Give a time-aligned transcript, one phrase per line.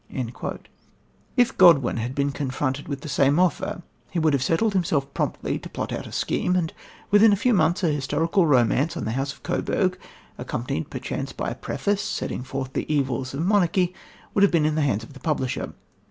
[1.37, 5.59] "If Godwin had been confronted with the same offer, he would have settled himself promptly
[5.59, 6.73] to plot out a scheme, and
[7.11, 9.99] within a few months a historical romance on the house of Coburg,
[10.39, 13.93] accompanied perchance by a preface setting forth the evils of monarchy,
[14.33, 15.73] would have been in the hands of the publisher.